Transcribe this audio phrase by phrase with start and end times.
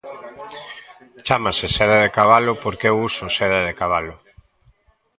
[1.25, 4.15] Chámase Seda de Cabalo porque eu uso seda de cabalo.